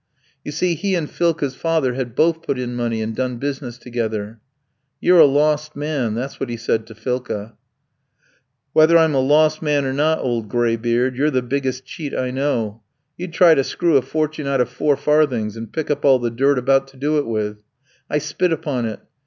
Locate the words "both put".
2.15-2.57